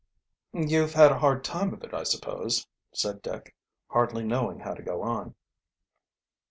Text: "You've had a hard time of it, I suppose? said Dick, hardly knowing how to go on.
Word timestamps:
"You've 0.55 0.93
had 0.95 1.11
a 1.11 1.19
hard 1.19 1.43
time 1.43 1.75
of 1.75 1.83
it, 1.83 1.93
I 1.93 2.01
suppose? 2.01 2.65
said 2.91 3.21
Dick, 3.21 3.55
hardly 3.89 4.23
knowing 4.23 4.61
how 4.61 4.73
to 4.73 4.81
go 4.81 5.03
on. 5.03 5.35